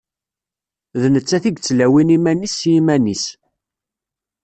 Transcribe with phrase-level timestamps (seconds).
[1.01, 3.25] D nettat i yettlawin iman-is s yiman-is.